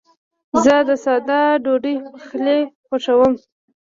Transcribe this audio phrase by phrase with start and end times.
[0.63, 3.33] زه د ساده ډوډۍ پخلی خوښوم.